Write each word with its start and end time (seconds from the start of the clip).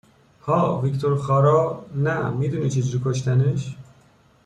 ها 0.45 0.59
ویکتور 0.81 1.15
خارا 1.17 1.85
نه 1.93 2.29
می 2.29 2.49
دونی 2.49 2.69
چه 2.69 2.81
جوری 2.81 3.03
کشتنش؟ 3.05 3.75